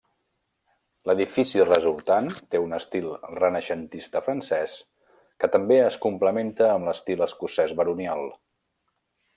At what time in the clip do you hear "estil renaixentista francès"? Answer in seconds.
2.79-4.75